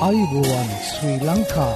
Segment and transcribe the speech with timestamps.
[0.00, 1.74] අයිබෝවන් ශ්‍රී ලංකා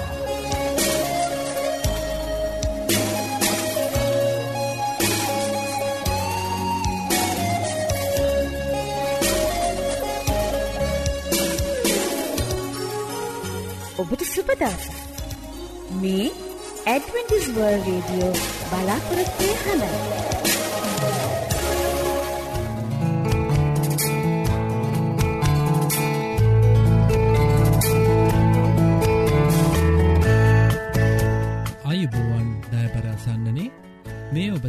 [13.97, 14.89] ඔබට සුපදස
[15.99, 16.27] මේ
[16.87, 18.33] ඇඩවෙන්ටිස් වර්ල් රේඩියෝ
[18.65, 20.54] බලාපොරොත්වය හඬ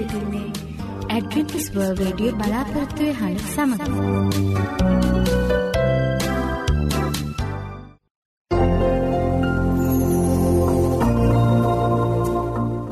[0.00, 0.48] සිටින්නේ
[1.10, 3.80] ඇඩ්වෙන්ටිස් වර්ල් රේඩියෝ බලාපොරත්තුවය හඬ සමඟ.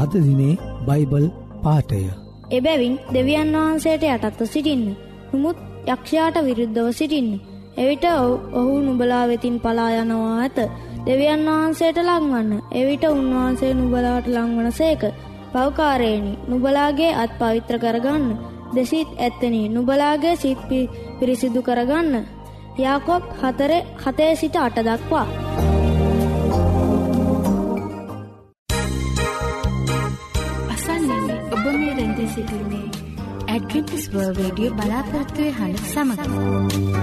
[0.02, 0.54] අද දිනේ
[0.88, 1.26] බයිබල්
[1.62, 2.00] පාටය
[2.50, 4.84] එබැවින් දෙවියන් වහන්සේට යටත්ව සිටින්න.
[5.32, 7.30] නමුත් යක්ෂයාට විරුද්ධව සිටින්න.
[7.76, 8.04] එවිට
[8.52, 10.58] ඔහු නුබලා වෙතින් පලා යනවා ඇත.
[11.06, 12.52] දෙවියන් වහන්සේට ලංවන්න.
[12.72, 15.02] එවිට උන්වහන්සේ නුබලාට ලංවන සේක.
[15.52, 18.26] පවකාරේනි නුබලාගේ අත් පවිත්‍ර කරගන්න.
[18.74, 19.62] දෙසිත් ඇත්තනි.
[19.68, 20.58] නුබලාගේ සිත්
[21.18, 22.26] පිරිසිදු කරගන්න.
[22.78, 25.26] යාකොබ් හතර හතේ සිට අට දක්වා.
[30.68, 32.86] අසන්නන්නේ ඔබ මේ රැඳී සිටින්නේ
[33.48, 36.98] ඇඩ්වෙන්ටිස් වර්ල් රේඩියෝ බලාපොරොත්තුවේ හඬ සමඟ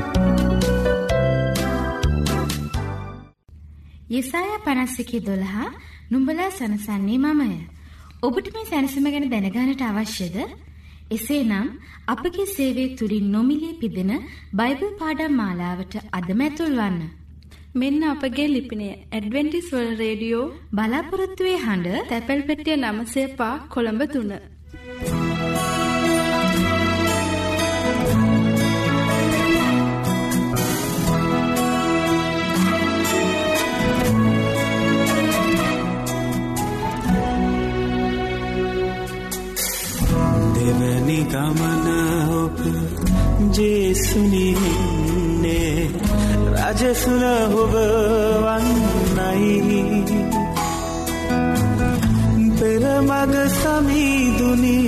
[4.09, 5.72] යෙසාය 51 12
[6.12, 7.75] නුඹලා සනසන්නේ මමය.
[8.25, 10.38] ඔබට මේ සැනසීම ගැන දැනගන්නට අවශ්‍යද?
[11.12, 11.68] එසේනම්
[12.08, 14.12] අපගේ සේවය තුලින් නොමිලේ පිදෙන
[14.53, 16.97] බයිබල් පාඩම් මාලාවට අදම ඇතුල්වන්න.
[17.75, 24.55] මෙන්න අපගේ ලිපිනය ඇඩවෙන්ටිස් වර්ල්ඩ් රේඩියෝ බලාපොරොත්තු වෙ හඬ තැපැල් පෙට්ටිය 905 කොළඹ 3.
[41.06, 41.88] ගමන
[42.34, 42.58] ඔබ
[43.54, 44.56] ජේසුනින්නේ
[46.54, 47.24] රජසුන
[47.56, 47.74] ඔබ
[48.44, 49.82] වන්නයි.
[52.58, 54.80] පෙරමග සමීදුනි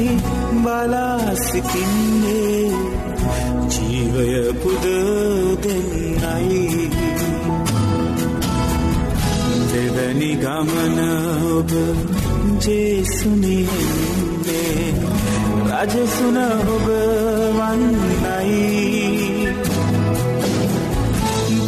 [0.63, 2.17] බලාසිතින්නේ
[3.69, 4.85] ජීවය පුද
[5.61, 6.89] දෙන්නයි.
[9.71, 10.99] දෙවැනි ගමන
[11.51, 11.71] ඔබ
[12.59, 13.67] ජේසුනින්නේ
[15.79, 16.87] රජසුන ඔබ
[17.57, 18.61] වන්නයි.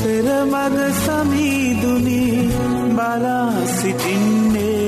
[0.01, 2.23] පෙරමග සමීදුනි
[2.91, 4.78] බලා සිටින්නේ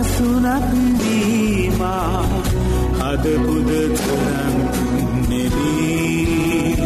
[0.00, 0.66] සසුනක්
[1.00, 2.22] වීමා
[3.02, 4.56] අදබුද තුරන්
[5.28, 6.76] නෙවී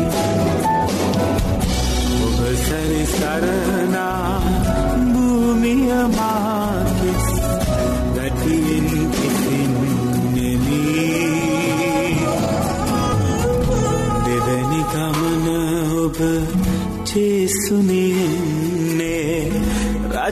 [2.19, 4.41] ඔබ සැරිසරනා
[5.13, 7.27] භූමිය මාකෙස්
[8.17, 9.75] දැටියෙන් කිසින්
[10.35, 12.17] නෙවී
[14.25, 15.47] දෙවැනි ගමන
[15.99, 16.19] ඔබ
[17.05, 18.72] චේසුනියෙන්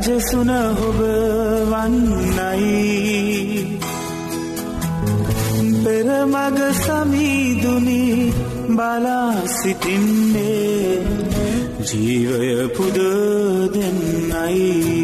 [0.00, 1.00] රජසුන හොබ
[1.70, 2.67] වන්නයි.
[5.85, 8.32] පෙරමග සමීදුනි
[8.69, 11.02] බලා සිටින්නේ.
[11.82, 12.99] ජීවය පුද
[13.75, 15.00] දෙන්නයි.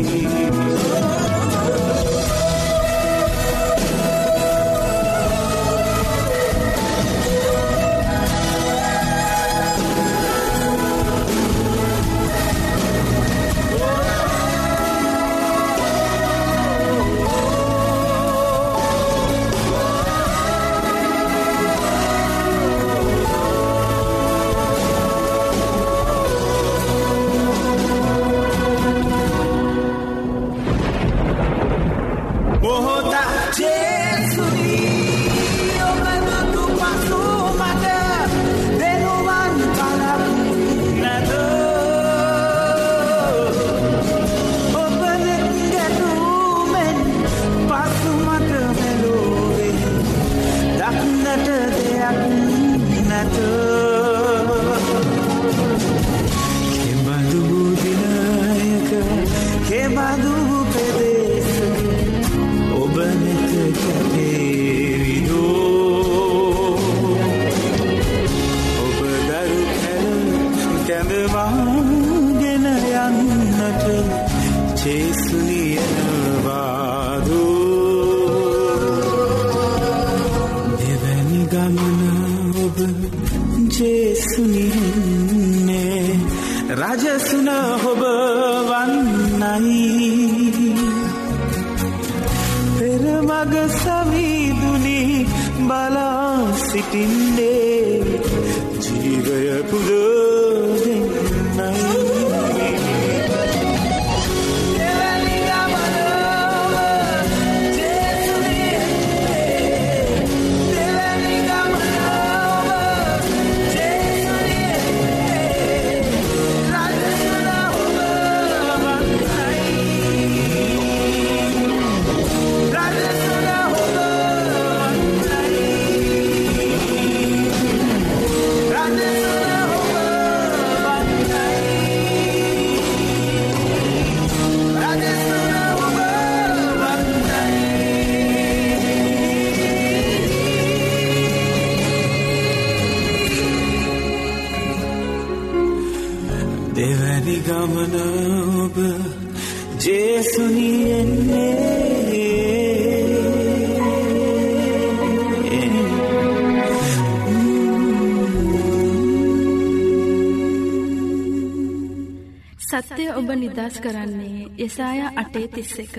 [163.57, 165.95] නිදස් කරන්නේ යසාය අටේ තිස්ස එක.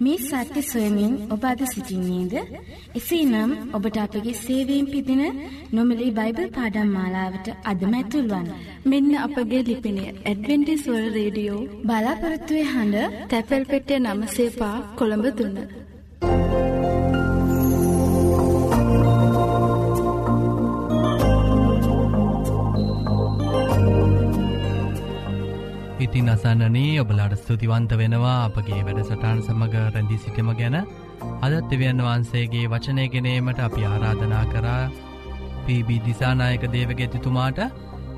[0.00, 2.34] මේ සත්‍ය සොයමින් ඔබ අද සිසිින්නේද.
[2.94, 5.22] එසේ නම් ඔබට අපගේ සේවීම් පිදින
[5.72, 8.46] නොමලි බයිබල් පාඩම් මාලාවට අදමැතුල්වන්.
[8.84, 15.58] මෙන්න අපගේ ලිපිනය ඇඩවෙන්ටිස්වල් රේඩියෝ බලාපොරත්තුවය හඬ තැපැල් පෙටිය නම සේපා කොළඹ දුන්න.
[26.12, 30.76] ඉතින් අසන්නනී ඔබලාට ස්තුතිවන්ත වෙනවා අපගේ වැඩ සටාන් සමඟ රැඳී සිටම ගැන.
[31.40, 34.90] අදත් දෙවියන් වහන්සේගේ වචනයගෙනීමට අපි ආරාධනා කරා.
[35.64, 37.62] පිබි දිසානායක දේවගෙතිතුමාට.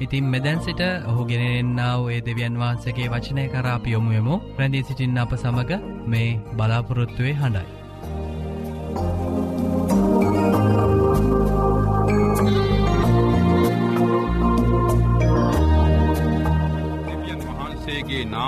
[0.01, 5.89] ඉතින් මෙදැන් සිට ඔහු ගෙනෙන්න්නාව ඒ දෙවියන් වහන්සගේ වචනය කරාපි යොමුයමු ප්‍රැඳී සිටින්න අප සමඟ
[6.07, 7.84] මේ බලාපොරොත්තුවේ හඬයි.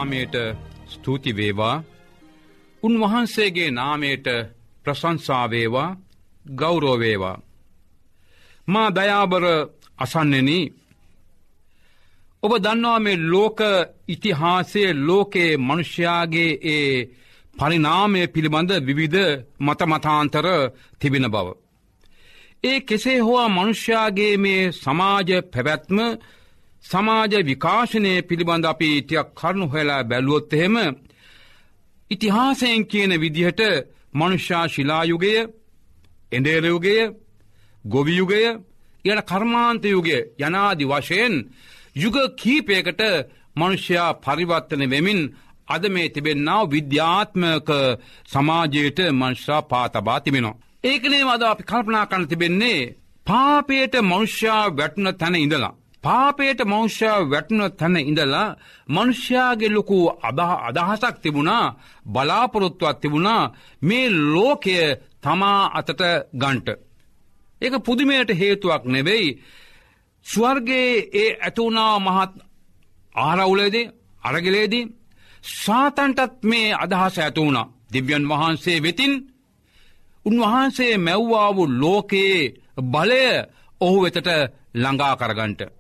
[0.06, 0.36] නාමයට
[0.88, 1.82] ස්තුතිවේවා
[2.82, 4.26] උන්වහන්සේගේ නාමයට
[4.84, 5.96] ප්‍රසංසාවේවා
[6.46, 7.36] ගෞරෝවේවා.
[8.68, 9.44] මා දයාබර
[9.98, 10.50] අසන්නෙන
[12.42, 13.58] ඔබ දන්නවා මේ ලෝක
[14.08, 16.90] ඉතිහාසය ලෝකයේ මනුෂ්‍යයාගේ ඒ
[17.54, 19.20] පරිනාමය පිළිබඳ විවිධ
[19.60, 20.46] මතමතාන්තර
[21.00, 21.46] තිබෙන බව.
[22.64, 25.98] ඒ කෙසේ හෝවා මනුෂ්‍යයාගේ මේ සමාජ පැවැත්ම
[26.87, 30.76] සමාජ විකාශනය පිළිබඳ අපි ටියක් කරුණු හොලා බැලුවොත් එහෙම
[32.11, 33.61] ඉතිහාසයෙන් කියන විදිහට
[34.14, 35.33] මනුෂ්‍යා ශිලායුගය
[36.33, 36.97] එඩේරයුගය
[37.85, 38.43] ගොවියුගය
[39.05, 41.35] යට කර්මාන්තයුගේ යනාදි වශයෙන්
[41.97, 43.02] යුග කීපයකට
[43.57, 45.21] මනුෂ්‍යයා පරිවර්තන වෙමින්
[45.69, 47.69] අද මේ තිබෙන්නාව විද්‍යාත්මක
[48.26, 50.61] සමාජයට මංශ්‍රා පාතබා තිබෙනවා.
[50.85, 52.81] ඒකනේ වද අපි කල්පනා කන්න තිබෙන්නේ
[53.26, 55.75] පාපයට මනුෂ්‍යා වැටුන තැන ඉඳලා.
[56.06, 58.48] පාපයට මෞෂ්‍යා වැටුන තැන ඉඳලා
[58.88, 59.96] මනුෂ්‍යයාගේ ලොකු
[60.68, 61.64] අදහසක් තිබුණා
[62.06, 63.42] බලාපොරොත්තුවත් තිබුණා
[63.82, 64.76] මේ ලෝකය
[65.22, 66.02] තමා අතට
[66.34, 66.68] ගන්ට.
[67.60, 69.28] ඒක පුදුමයට හේතුවක් නෙවෙයි
[70.26, 72.32] ස්වර්ගේ ඒ ඇතුනා මහත්
[73.14, 73.90] ආරවුලේදී
[74.22, 74.84] අරගලේදී
[75.54, 77.58] සාතන්ටත් මේ අදහස ඇතුවුණ
[77.92, 79.14] දිව්‍යන් වහන්සේ වෙතින්
[80.26, 83.25] උන්වහන්සේ මැව්වාවු ලෝකයේ බලය
[83.80, 84.28] ඔහු වෙතට
[84.75, 85.75] ළඟා කරගන්ට.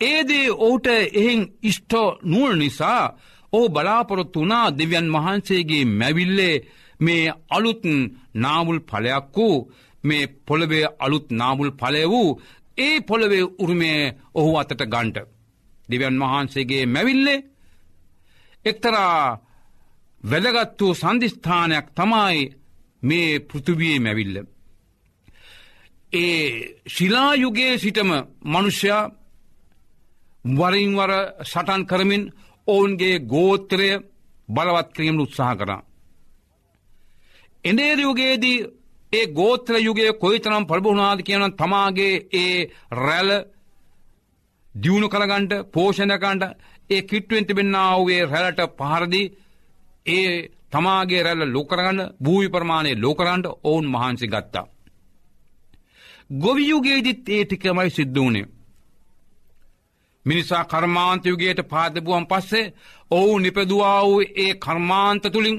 [0.00, 3.04] ඒදේ ඔහුට එහෙන් ඉෂ්ටෝ නුවල් නිසා
[3.52, 6.56] ඕ බලාපොරොත්තු වනා දෙවියන් වහන්සේගේ මැවිල්ලේ
[7.00, 7.82] මේ අලුත්
[8.34, 9.56] නාමුල් පලයක් වූ
[10.04, 12.40] මේ පොළවේ අලුත් නාමුල් පලය වූ
[12.78, 14.00] ඒ පොළවේ උරුමේ
[14.34, 15.18] ඔහු අතට ගන්ට.
[15.88, 17.44] දෙවියන් වහන්සේගේ මැවිල්ලේ
[18.64, 19.38] එක්තරා
[20.22, 22.38] වැදගත් වූ සන්ධිස්ථානයක් තමයි
[23.02, 24.36] මේ පෘතුවයේ මැවිල්ල.
[26.12, 28.10] ඒ ශිලායුගේ සිටම
[28.44, 29.04] මනුෂ්‍යයා
[30.52, 31.10] වරින්වර
[31.42, 32.24] සටන් කරමින්
[32.68, 33.90] ඔවුන්ගේ ගෝත්‍රය
[34.48, 35.82] බලවත් කිරීම උත්සාහ කරා.
[37.64, 38.66] එනේරයුගේදී
[39.12, 43.30] ඒ ගෝත්‍ර යුගේ කොයිතරම් ප්‍රභුණාද කියන තමාගේ ඒ රැල
[44.74, 46.44] දියුණු කරගන්ට පෝෂණකන්ට
[46.90, 49.32] ඒ කිට්ටුවෙන් තිබෙන්න්නාවගේ රැලට පහරදී
[50.06, 50.30] ඒ
[50.72, 54.66] තමාගේ රැල්ල ලෝකරගන්න භූවි ප්‍රමාණය ලෝකරන්ට ඔවුන් මහන්සි ගත්තා.
[56.34, 58.46] ගොවියුගේදිත් ඒ ටිකමයි සිද්ධ වනේ.
[60.26, 62.72] මිනිසා කර්මාන්තයුගේට පාදබුවන් පස්සේ
[63.10, 65.58] ඔවු නිපදවා වූ ඒ කර්මාන්ත තුළින්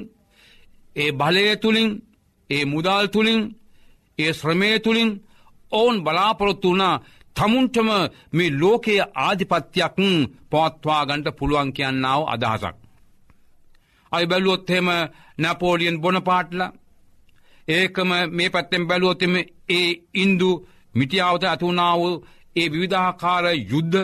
[0.96, 1.90] ඒ බලය තුළින්
[2.50, 3.42] ඒ මුදල් තුළින්
[4.18, 5.10] ඒ ශ්‍රමය තුළින්
[5.72, 6.96] ඔවුන් බලාපොරොත්තු වනා
[7.36, 7.88] තමුන්ටම
[8.32, 9.96] මේ ලෝකයේ ආධිපත්‍යයක්
[10.50, 12.76] පවත්වා ගන්ට පුළුවන් කියන්නාව අදහසක්.
[14.12, 14.88] අයි බැලුවොත්හෙම
[15.38, 16.60] නැපෝලියන් බොනපාටල
[17.68, 19.34] ඒකම මේ පැත්තෙන් බැලුවොත්තම
[19.70, 20.50] ඒ ඉන්දු
[20.94, 22.02] මිටියාවත ඇතුනාව
[22.56, 23.98] ඒ විවිධාකාර යුද්ධ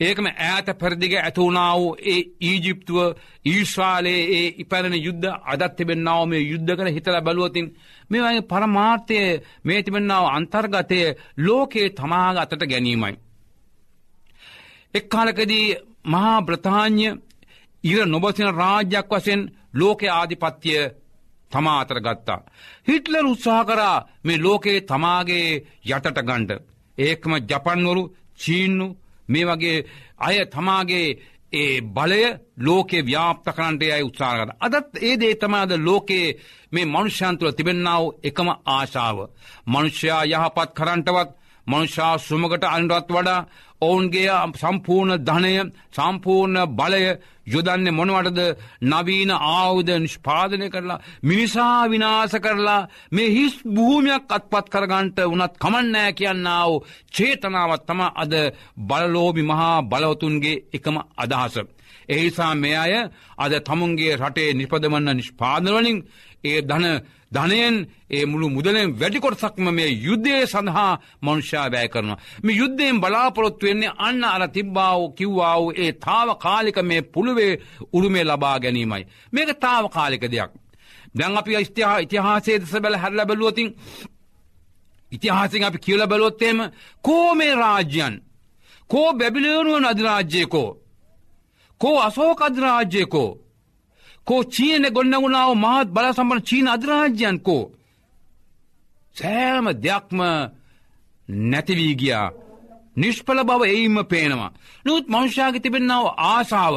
[0.00, 2.98] ඒකම ඈත පෙරදිග ඇතුවනාව ඒ ඊජිප්තුව
[3.44, 7.66] ඊශ්වාලයේ ඒ ඉපැරණ යුද්ධ අදත් තිබෙන්නාව මේ යුද්ධ කර හිතල බැලුවතින්
[8.10, 9.18] මේ වගේ පරමාර්ථය
[9.64, 11.00] මේ තිබෙන්නාව අන්තර්ගතය
[11.38, 13.14] ලෝකයේ තමාග අතට ගැනීමයි.
[14.94, 15.66] එක්කාලකදී
[16.06, 17.08] මහා බ්‍රතාාඥ
[17.84, 19.42] ඉර නොබසින රාජ්‍යයක් වසෙන්
[19.74, 20.82] ලෝක ආධිපත්‍යය
[21.52, 22.40] තමා අතර ගත්තා.
[22.88, 25.48] හිටලර් උත්සාහ කරා මේ ලෝකයේ තමාගේ
[25.86, 26.50] යටට ගණ්ඩ.
[26.98, 28.02] ඒකම ජපන්වරු
[28.38, 28.86] චීන්නු
[29.30, 29.78] මේ වගේ
[30.18, 31.08] අය තමාගේ
[31.52, 32.22] ඒ බලය
[32.58, 34.50] ලෝකේ ව්‍යාප්ත කරන්ට අයි උත්සාහකත.
[34.58, 36.36] අදත් ඒ දේ තමාද ලෝකයේ
[36.72, 39.18] මේ මනුෂ්‍යන්තුල තිබෙන්න්නාව එකම ආශාව.
[39.66, 41.30] මනුෂ්‍යයා යහපත් කරන්ටවත්
[41.66, 43.46] මනුෂ්‍යා සුමකට අන්රත් වඩා
[43.80, 45.54] ඔවුන්ගේ සම්පූර්ණ ධනය
[45.90, 47.04] සම්පූර්ණ බලය
[47.46, 48.40] යොදන්නේ මොනවටද
[48.82, 56.72] නවීන ආවුද නිෂ්පාදනය කරලා මිනිසා විනාස කරලා මේ හිස් භූමයක් අත්පත් කරගන්ට වනත් කමන්නෑ කියන්නාව
[57.10, 58.34] චේතනාවත් තම අද
[58.80, 61.56] බලලෝබි මහා බලවතුන්ගේ එකම අදහස.
[62.08, 62.94] එහිසා මේ අය
[63.38, 65.98] අද තමුන්ගේ රටේ නිපදවන්න නිෂ්පාදවලින්
[66.44, 66.86] ඒ ධන
[67.32, 67.76] ධනයෙන්
[68.10, 72.18] ඒ මුළු මුදලෙන් වැඩිකොටසක්ම මේ යුද්ධය සඳහා මනුෂ්‍යා වැෑ කරනවා.
[72.42, 77.52] මේ යුද්ධයෙන් බලාපොරොත්තු වෙන්නේ අන්න අර තිබ්බාව කිව්වාව ඒ තාව කාලික මේ පුළුවේ
[77.92, 79.04] උරුමේ ලබා ගැනීමයි.
[79.32, 80.50] මේක තාව කාලික දෙයක්.
[81.14, 83.68] දැන් අපි ස්තිහා ඉතිහාසේ දෙස බැල හැරල බැලුවතින්
[85.12, 86.58] ඉතිහාසින් අපි කියල බැලොත්තේම
[87.02, 88.14] කෝ මේ රාජ්‍යන්
[88.90, 90.70] කෝ බැබිලේනුවන් අධිරාජ්‍යයකෝ
[91.80, 93.30] කෝ අසෝක අධිරාජ්‍යයකෝ
[94.30, 97.64] කෝ චීන ගොන්නගුණාව මහත් බල සම්පන චීන අධරාජ්‍යයන් කෝ.
[99.16, 100.20] සෑම දෙයක්ම
[101.48, 102.28] නැතිවී ගියා.
[102.96, 104.52] නිෂ්පල බව එයිම පේනවා.
[104.84, 106.76] නොත් මංශාග තිබෙන්නාව ආසාාව.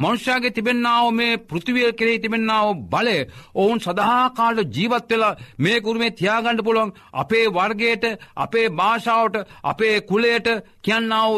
[0.00, 3.18] මංශාගේ තිබෙන්නාව මේ පෘතිවය කෙරේ තිබෙන්නාව බලය
[3.54, 8.04] ඔවුන් සඳහාකාලට ජීවත් වෙලා මේ කුරුමේ තියාගණඩ පුළුවන් අපේ වර්ගයට
[8.36, 10.48] අපේ භාෂාවට අපේ කුලයට
[10.82, 11.32] කියන්නාව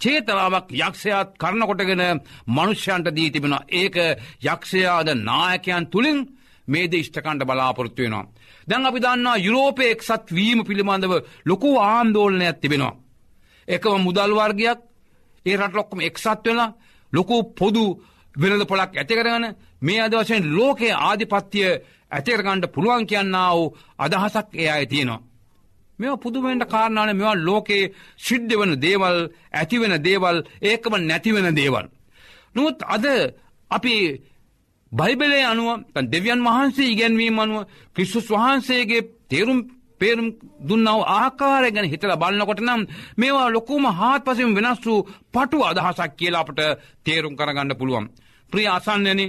[0.00, 2.02] චේතනාවක් යක්ෂයාත් කරනකොටගෙන
[2.48, 3.96] මනුෂ්‍යන්ට දී තිබෙන ඒක
[4.44, 6.18] යක්ෂයාද නායකයන් තුළින්
[6.68, 8.26] මේද ඉෂ්ටකණ්ඩ බලාපොරොත්තු වෙනවා.
[8.68, 11.12] දැන් අපි දන්නා යුරෝපය එක්සත් වීම පිළිබඳව
[11.44, 12.94] ලොකු ආන්දෝලනයක් තිබෙනවා.
[13.68, 14.80] එකම මුදල් වර්ගයක්
[15.46, 16.74] ඒ රට ලොක්කම එක්සත් වෙලා
[17.12, 17.84] ලොකු පොදු
[18.34, 19.46] වෙනද පොලක් ඇතිකරගන
[19.80, 21.70] මේ අද වශයෙන් ලෝකයේ ආධිපත්තිය
[22.10, 25.24] ඇතිකරගණ්ඩ පුළුවන් කියන්නා වූ අදහසක් ඒ අය තියෙනවා.
[25.98, 29.18] මෙ පුදුමෙන්ට කාරණාන මෙවා ලෝකයේ සිද්ධ වන දේවල්
[29.52, 31.86] ඇතිවෙන දේවල් ඒකම නැතිවෙන දේවල්.
[32.54, 33.04] නොත් අද
[33.70, 33.94] අපි
[34.92, 35.68] බයිබලේ අනුව
[36.06, 39.60] දෙවියන් වහන්සේ ඉගැන්වීම අනුව ක්‍රිස්සුස් වහන්සේගේ තේරුම්
[40.00, 40.28] පේරුම්
[40.60, 42.82] දුන්නාව ආකාරය ගැන හිතල බලන්නකොට නම්
[43.16, 45.00] මේවා ලොකුම හාත් පසම වෙනස් වූ
[45.34, 46.60] පටු අදහසක් කියලා අපට
[47.04, 48.06] තේරුම් කරගන්න පුළුවන්.
[48.52, 49.20] ප්‍රිය අසන්නන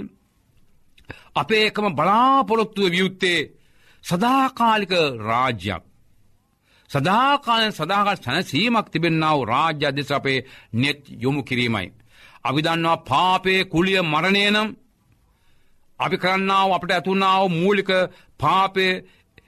[1.34, 3.40] අපේ එකම බලාපොරොත්තුව වියුත්තේ
[4.04, 5.89] සදාකාලික රාජ්‍යයක්.
[6.90, 10.38] සදාකාලෙන් සදාකල් සැනසීමක් තිබෙන්න්නාව රාජ්‍ය අධ්‍යස අපේ
[10.74, 11.88] නෙත් යොමු කිරීමයි.
[12.44, 14.68] අවිදන්නවා පාපේ කුලිය මරණයනම්
[16.00, 17.90] අපි කරන්නාව අපට ඇතුන්නාව මූලික
[18.40, 18.86] පාපය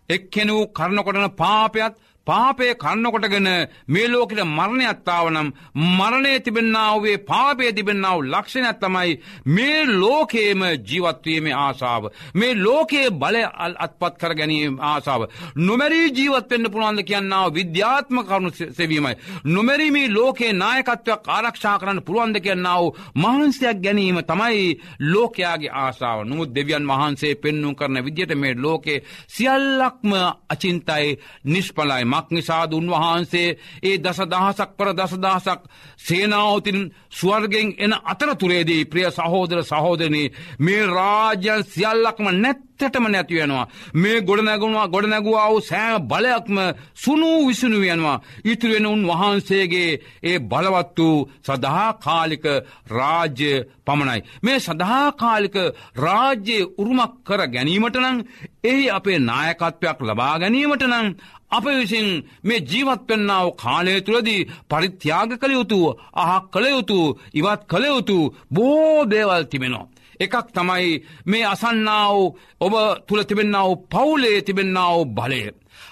[0.08, 1.94] එක්කෙනූ කරනකොටන පාපයත්
[2.26, 3.48] පාපය කන්නකොටගෙන
[3.88, 12.04] මේ ලෝකට මරණයත්තාවනම් මරණය තිබෙන්නාවේ පාපය තිබෙන්නාව ලක්ෂණයක් තමයි මේ ලෝකේම ජීවත්වීමේ ආසාාව.
[12.34, 15.22] මේ ලෝකයේ බලය අල් අත්පත් කර ගැනීම ආසාාව.
[15.56, 19.16] නොමැරී ජීවත්වෙන්න පුළුවන්ද කියන්නාව විද්‍යාත්ම කරුණු සෙවීමයි.
[19.46, 22.84] නොමැරීමේ ලෝකයේ නායකත්වයක් ආරක්ෂා කරන්න පුළුවන්ද කියන්නාව
[23.16, 30.12] මහන්සයක් ගැනීම තමයි ලෝකයාගේ ආසාාව නොමුත් දෙවියන් වහන්සේ පෙන්නුම් කරන විදිට මේ ලෝකේ සියල්ලක්ම
[30.48, 33.48] අචින්තයි නිෂ්පලයි මක් නිසාද උන්වහන්සේ
[33.82, 35.60] ඒ දස දහසක් පර දසදහසක්
[35.98, 43.66] සේනාවතින් ස්වර්ගෙන් එන අතරතුරේදී ප්‍රිය සහෝදර සහෝදරනී මේ රාජ්‍යන් සියල්ලක්ම නැත් ඇත්තටම නැතිවෙනවා.
[43.94, 46.56] මේ ගොඩනැගුණවා ගොඩනැගුවාව සෑම බලයක්ම
[46.94, 48.22] සුනූ විසුණු වෙනවා.
[48.44, 49.90] ඉතුරුවෙන උන් වහන්සේගේ
[50.22, 52.44] ඒ බලවත් වූ සදහාකාලික
[52.90, 53.52] රාජ්‍ය
[53.84, 54.20] පමණයි.
[54.42, 55.56] මේ සදහාකාලික
[55.96, 58.18] රාජ්‍යයේ උරුමක් කර ගැනීමට නං
[58.64, 61.08] එහි අපේ නායකත්වයක් ලබා ගැනීමට නං
[61.52, 62.08] අප විසින්
[62.44, 65.78] මේ ජීවත්වෙන්නාව කාලය තුළදී පරිත්‍යාග කළ යුතු
[66.14, 66.98] අහක් කළ යුතු
[67.34, 68.18] ඉවත් කළ යුතු
[68.50, 69.90] බෝ දේවල් තිබෙනවා.
[70.20, 70.88] එකක් තමයි
[71.26, 72.16] මේ අසන්නාව
[72.60, 72.74] ඔබ
[73.06, 75.42] තුළ තිබෙන්නාව පවුලේ තිබෙන්නාව බලය.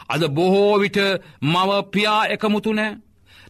[0.08, 0.98] අද බොහෝ විට
[1.44, 2.98] මව පියා එකමුතුනෑ.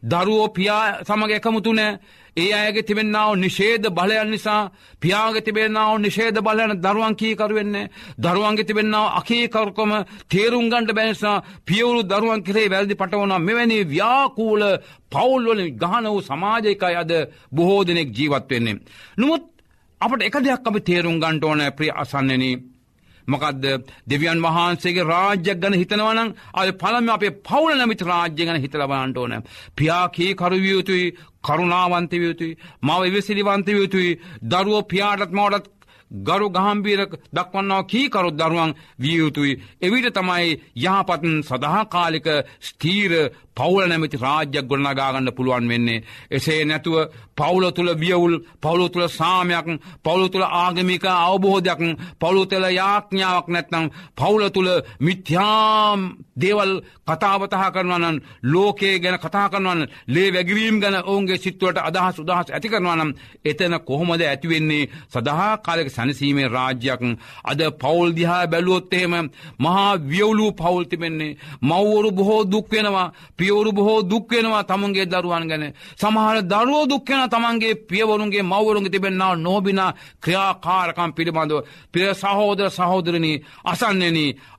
[0.02, 1.98] දරුවෝ පියා සමග එකමුතුනෑ.
[2.36, 4.70] ඒ අයගේ තිබෙන්නාව නිශේද බලයන් නිසා
[5.00, 7.90] පියාග තිබෙන්නාව නිශේද බලයන දරුවන් කීකරුවෙන්නේ.
[8.18, 9.92] දරුවන්ගේ තිබෙන්නාව අකීකරුකොම
[10.28, 14.62] තේරුම්ගන්ට බැනිසා පියවුරු දරුවන් කරේ වැල්දි පටවන මෙවැනි ව්‍යාකූල
[15.10, 17.12] පවුල්වලින් ගහන වූ සමාජයකයි අද
[17.52, 18.80] බොහෝ දෙනෙක් ජීවත් වෙන්නේ.
[19.18, 19.42] නමුත්
[20.00, 22.44] අපට එක දෙයක් අපි තේරුම් ගන්ට ඕන ප්‍රිය අසන්නන.
[23.30, 23.64] මොකක්ද
[24.06, 29.34] දෙවියන් වහන්සේගේ රාජ්‍යයක් ගැන හිතනවනම් අය පළම අපේ පවුල නමිත රාජ්‍ය ගැන හිතලබන්නට ඕන.
[29.76, 31.06] පියාකී කරුවියයුතුයි
[31.42, 35.76] කරුණාවන්තවියයුතුයි මව ඉවසිලිවන්තවියයුතුයි දරුවෝ පියාටත් මවටත්
[36.10, 37.00] ගරු ගහම්බීර
[37.32, 39.60] දක්වන්නාව කීකරුත් දරුවන් වියයුතුයි.
[39.80, 42.26] එවිට තමයි යහපතන් සදහාකාලික
[42.60, 43.12] ස්තීර
[43.60, 46.04] පවුල නැමති රාජ්‍යයක් ගොඩනගාගන්න පුළුවන් වෙන්නේ.
[46.30, 46.96] එසේ නැතුව
[47.36, 49.66] පවුල තුළ වියවුල් පවුලු තුළ සාමයක්
[50.00, 51.80] පවුලු තුළ ආගමික අවබෝධයක්
[52.20, 54.70] පවුලු තුළ යාඥාවක් නැත්නම් පවුල තුළ
[55.00, 56.00] මිත්‍යාම්
[56.36, 56.72] දේවල්
[57.06, 63.10] කතාවතහ කරනවනන් ලෝකයේ ගැන කතා කරනවන්න ලේ වැගවීම් ගැන ඔවුන්ගේ සිත්තුවට අදහස් උදහස් ඇති කරනවනම්
[63.44, 67.02] එතන කොහොමද ඇතිවෙන්නේ සඳහා කාලක සැනසීමේ රාජ්‍යයක්.
[67.44, 69.14] අද පවුල් දිහා බැලුවොත්තේම
[69.58, 73.12] මහා වියවුලු පවුල්තිබෙන්නේ මව්වරු බොහෝ දුක්වෙනවා
[73.50, 75.64] පියවරු බොහෝ දුක්වෙනවා තමුන්ගේ දරුවන් ගැන.
[75.94, 81.58] සමහර දරුවෝ දුක්වෙන තමන්ගේ පියවරුන්ගේ මවරුන්ගේ තිබෙන්න්නාව නෝබිනා ක්‍රියාකාරකම් පිළිබඳව
[81.92, 84.18] පිය සහෝදර සහෝදරණී අසන්නන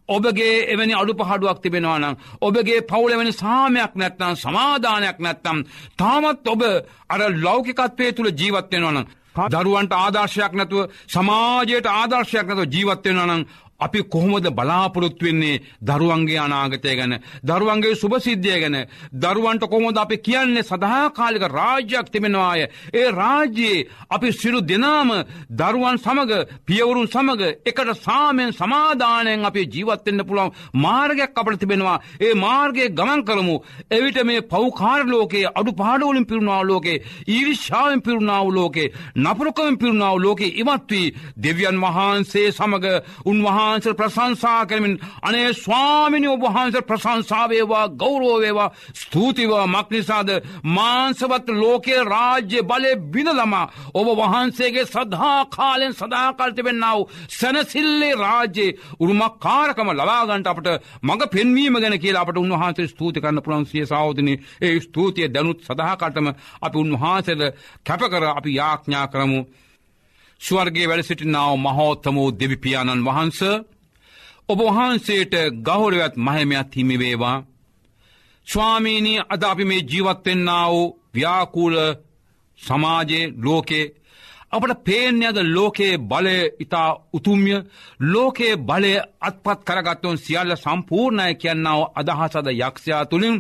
[0.10, 5.58] ඔබගේ එවැනි අඩු පහඩුවක් තිබෙනවානම් ඔබගේ පවුලවැනි සාමයක් නැත්නම් සමාධානයක් නැත්තම්
[5.98, 6.62] තාමත් ඔබ
[7.10, 9.06] අර ලෞකිකත්වය තුළ ජීවත්වෙනවනම්
[9.52, 13.42] දරුවන්ට ආදර්ශයක් නැතුව සමාජයට ආදර්ශයක් නැතුව ජීවත්වෙනවනම්
[13.82, 17.14] අපි කොහොමද බලාපොරොත්තු වෙන්නේ දරුවන්ගේ අනාගතය ගැන
[17.44, 18.78] දරුවන්ගේ සුභසිද්ධිය ගැන?
[19.14, 22.68] දරුවන්ට කොහොමද අපි කියන්නේ සදාකාලික රාජ්‍යයක් තිබෙනවාය?
[22.94, 25.10] ඒ රාජ්‍යයේ අපි සිරු දෙනාම
[25.52, 26.32] දරුවන් සමග
[26.66, 32.02] පියවරුන් සමග එකට සාමෙන් සමාධානයෙන් අපි ජීවත්වෙන්න පුළුවන් මාර්ගයක් අපට තිබෙනවා.
[32.20, 33.56] ඒ මාර්ගය ගමන් කරමු.
[33.92, 41.14] එවිට මේ පෞකාර ලෝකයේ අඩු පාඩුවලින් පිරුණාව ලෝකේ ඊවිශ්ාවෙන් පිරුණාව ලෝකේ නපුරකවෙන් පිරුණාව ලෝකේ ඉමත්වී
[41.38, 42.86] දෙවියන් වහන්සේ සමග
[43.26, 50.30] උන්වහා වහන්සේ ප්‍රශංසා කරමින් අනේ ස්වාමිනි ඔබ වහන්සේ ප්‍රශංසාවේවා ගෞරෝවේවා ස්තුතිවා මක්නිසාද
[50.72, 57.00] මාංසවත් ලෝකයේ රාජ්‍ය බලය බිනදමා ඔබ වහන්සේගේ සදහා කාලෙන් සදාකල්තිබෙන්නාව
[57.32, 60.70] සැනසිල්ලේ රාජ්‍යයේ උරුමක්කාරකම ලබාගන්ට අපට
[61.02, 66.28] මඟ පෙන්වීම ගැන කියලා අපට උන්වහන්සේ ස්තුති කරන්න පුළන්සිය සෞදනි ඒ ස්තුතිය දැනුත් සදහකටම
[66.62, 67.42] අපි උන්වහන්සේද
[67.86, 69.42] කැපකර අපි යාඥා කරමු.
[70.42, 73.40] ස්වර්ගේ වැඩ සිටිනාව මහෝත්තමූ දෙවිපාණන් වහන්ස
[74.50, 77.38] ඔබ වහන්සේට ගෞරවත් මහමයක් හිමිවේවා.
[78.48, 80.76] ස්වාමීනී අද අපි මේ ජීවත්වෙන්නාව
[81.14, 81.76] ව්‍යාකූල
[82.60, 83.86] සමාජයේ ලෝකේ
[84.52, 87.56] අපට පේන්යද ලෝකයේ බලය ඉතා උතුම්ය
[88.04, 93.38] ලෝකයේ බලය අත්පත් කරගත්තුන් සියල්ල සම්පූර්ණය කියන්නාව අදහසද යක්ෂයා තුළින්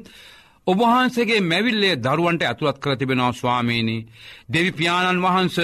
[0.67, 4.07] ඔබහන්සගේ මැවිල්ලේ දරුවන්ට ඇතුළත් කර තිබෙනවා ස්වාමීණී
[4.49, 5.57] දෙවිපාණන් වහන්ස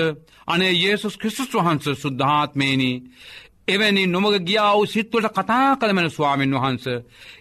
[0.47, 2.95] අනේ ඒසුස් ක්‍රිස්තුස් වහන්ස සුද්ධාත්මේනී
[3.67, 6.85] එවැනි නොමග ගියාව සිත්වට කතා කළමෙන ස්වාමීන් වහන්ස.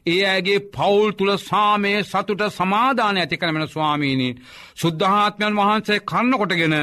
[0.06, 4.36] ඒ ඇගේ පවුල් තුළ සාමය සතුට සමාධාන ඇති කරමෙන ස්වාමීණී.
[4.74, 6.76] සුද්ධාත්මයන් වහන්සේ කන්න කොටගෙන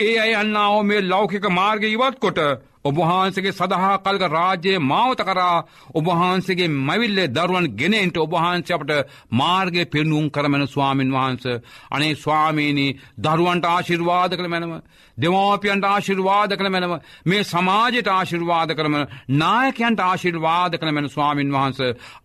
[0.00, 2.40] ඒ අය අන්නාව මේ ලෞකික මාර්ග ඉවත් කොට
[2.84, 8.92] ඔබහන්සගේ සඳහා කල්ග රාජ්‍යය මාවත කරා ඔබහන්සගේ මැවිල්ලේ දරුවන් ගෙනෙන්ට ඔබහන්ස අපට
[9.32, 11.44] මාර්ගය පෙන්නුම් කරමෙන ස්වාමීන් වහන්ස.
[11.90, 14.74] අනේ ස්වාමීණී දරුවන්ට ආශිර්වාද කළ මැනම
[15.18, 16.92] දෙමාපියන්ට ආශිර්වාද කළ මැනව
[17.24, 18.96] මේ සමාජයට ආශිර්වාද කරම
[19.34, 21.80] නායකයන්ට ආශිර්වාද කළ මැන ස්වාමීන් වහන්ස.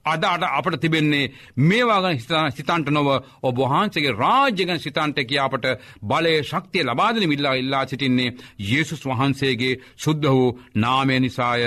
[0.06, 1.32] අද අට අපට තිබෙන්නේ
[1.64, 2.20] මේවාගන
[2.52, 3.10] සිතන්ට නොව
[3.44, 5.66] ඔබහන්සගේ රාජ්‍යගන සිතන්ට කියාපට
[6.04, 11.64] බලය ශක්තිය ලබාදන මිල්ලා ඉල්ලා සිටින්නේ යේසුස් වහන්සේගේ සුද්ධ වූ නාමය නිසාය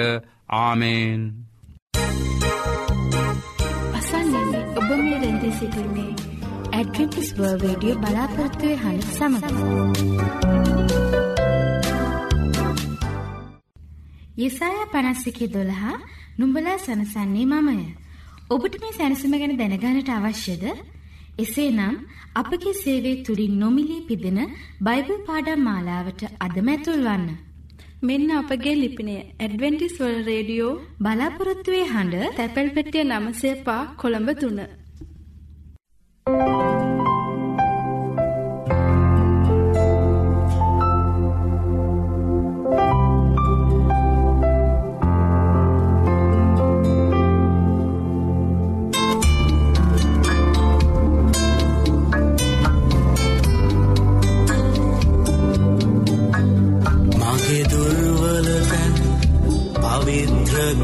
[0.57, 1.23] ආමේන්.
[3.95, 6.13] අසන්නන්නේ ඔබ මේ රැඳී සිටින්නේ
[6.73, 9.47] ඇඩ්වෙන්ටිස් වර්වේඩියෝ බලාපොරත්තුවය හන සමඟ.
[14.37, 15.97] යෙසායා පනස්සිකේ දොළහා
[16.39, 17.77] නුඹලා සනසන්නේ මමය.
[18.51, 20.65] ඔබට මේ සැනසම ගැන දැනගානට අවශ්‍යද?
[21.39, 21.97] එසේ නම්
[22.35, 24.41] අපගේ සේවේ තුළින් නොමිලේ පිදෙන
[24.81, 27.52] බයිබල් පාඩම් මාලාවට අදමැතුල් වන්න.
[28.03, 34.61] මෙන්න අපගේ ලිපිනය ඇඩවෙන්ටිස් වල් රේඩියෝ බලාපොරොත්තුවේ හඬ තැපැල් පෙටිය නමසේපා කොළඹ තුන්න.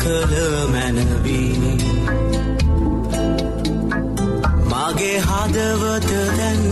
[0.03, 0.33] කළ
[0.73, 1.73] මැනවී.
[4.71, 6.63] මගේ හදවත දැන්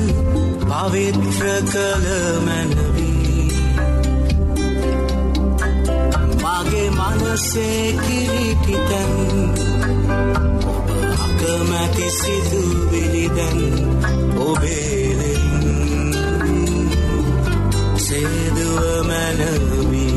[0.63, 2.07] පවිත්‍ර කළ
[2.47, 3.51] මැනවී.
[6.43, 9.15] මගේ මනසේ කිරිටිතැන්
[11.25, 13.61] අකමැති සිදුවිලිදැන්
[14.41, 15.45] ඔබේලෙන්
[17.99, 20.16] සේදුව මැනවී.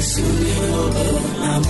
[0.00, 1.62] سوی رو به هم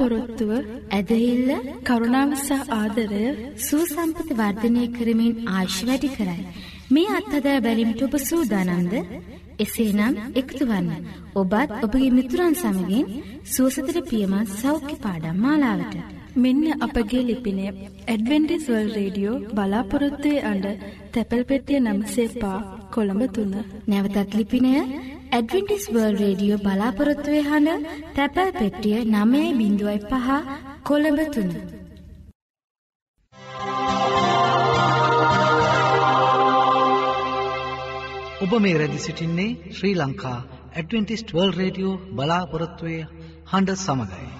[0.00, 0.50] බලාපොරොත්තුව
[0.90, 1.50] ඇදහිල්ල
[1.82, 3.24] කරුණාව සහ ආදරය
[3.58, 6.46] සූසම්පති වර්ධනය කරමින් ආශ් වැඩි කරයි.
[6.90, 8.94] මේ අත්හදා බැලිමිට ඔබ සූදානන්ද
[9.58, 11.04] එසේනම් එකතු වන්න.
[11.34, 13.06] ඔබත් ඔබගේ මිතුරන් සමගින්
[13.46, 15.96] සුවසතර පියමත් සෞඛ්‍ය පාඩම් මාලාවට.
[16.36, 20.66] මෙන්න අපගේ ලිපිනය ඇඩවෙන්ටිස් වල් රේඩියෝ බලාපොරොත්තුවේ අඩ
[21.12, 22.58] තැපැල් පෙටිය නම්සේ පා
[22.94, 23.54] කොළඹ තුන්න.
[23.88, 24.72] නැවතත් ලිපිනය
[25.30, 27.84] ඇඩවිටිස් වර්ල් රේඩියෝ බලාපොරොත්තුවේ හඬ
[28.16, 30.28] තැපැල් පෙට්ටිය නමේ බිඳුවයි පහ
[30.84, 31.52] කොළඹ තුන්න.
[38.42, 40.38] ඔබ මේ රැදි සිටින්නේ Sri Lanka
[40.72, 43.00] Adventist world radio බලාපොරොත්තුවය
[43.50, 44.39] හඬ සමඟයි.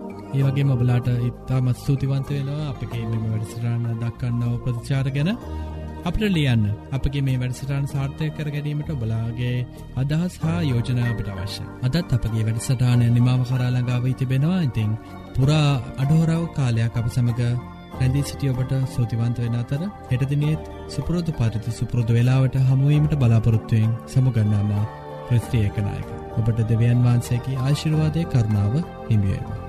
[0.33, 5.31] ඒවගේ මබලාට ඉත්තාමත් ස්තුතිවන්ත වෙනවා අපගේ මෙම වැඩසිරාණ දක්කන්නව ප්‍රතිචාර ගැන.
[6.03, 9.57] අපට ලියන්න අපගේ මේ වැඩසටාන් සාර්ථය කර ගැනීමට බලාගේ
[9.95, 14.61] අදහස් හා යෝජනාවට අවශ්‍ය අදත් අපගේ වැඩසටානය නිමාව කරාලඟාව තිබෙනවා.
[14.61, 14.91] ඉතිං
[15.35, 17.43] පුරා අඩහෝරාව කාලයක් අප සමඟ
[17.93, 24.71] රැඳී සිටිය ඔබට සෝතිවන්ත වෙන අතර හෙටදිනියත් සුපුරෝධ පරිති සුපුරෘධ වෙලාවට හමුවීමට බලාපොරොත්තුවයෙන් සමුගන්නාම
[25.27, 29.60] ක්‍රස්තියකනායක ඔබට දෙවියන් වහන්සේකි ආශිර්වාදය කරනාව හිමියේවා.